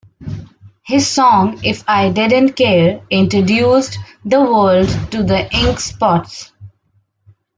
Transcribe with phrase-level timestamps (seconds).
[0.81, 6.51] His song, "If I Didn't Care", introduced the world to The Ink Spots.